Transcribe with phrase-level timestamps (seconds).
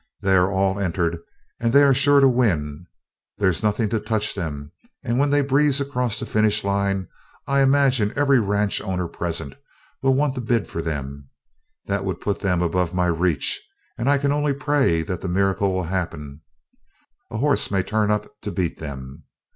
[0.19, 1.19] They're all entered
[1.59, 2.87] and they are sure to win.
[3.37, 4.71] There's nothing to touch them
[5.03, 7.03] and when they breeze across the finish I
[7.47, 9.53] imagine every ranch owner present
[10.01, 11.29] will want to bid for them.
[11.85, 13.61] That would put them above my reach
[13.95, 16.41] and I can only pray that the miracle will happen
[17.29, 19.25] a horse may turn up to beat them.